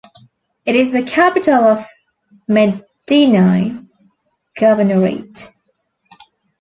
[0.65, 1.85] It is the capital of
[2.49, 3.87] Medenine
[4.57, 5.47] Governorate.